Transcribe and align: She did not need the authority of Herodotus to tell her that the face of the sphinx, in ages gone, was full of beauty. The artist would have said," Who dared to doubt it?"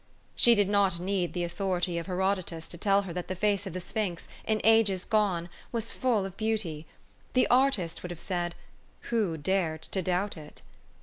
She 0.35 0.55
did 0.55 0.67
not 0.67 0.99
need 0.99 1.33
the 1.33 1.43
authority 1.43 1.99
of 1.99 2.07
Herodotus 2.07 2.67
to 2.69 2.77
tell 2.79 3.03
her 3.03 3.13
that 3.13 3.27
the 3.27 3.35
face 3.35 3.67
of 3.67 3.73
the 3.73 3.79
sphinx, 3.79 4.27
in 4.47 4.59
ages 4.63 5.05
gone, 5.05 5.47
was 5.71 5.91
full 5.91 6.25
of 6.25 6.35
beauty. 6.37 6.87
The 7.33 7.45
artist 7.51 8.01
would 8.01 8.09
have 8.09 8.19
said," 8.19 8.55
Who 9.11 9.37
dared 9.37 9.83
to 9.83 10.01
doubt 10.01 10.37
it?" 10.37 10.63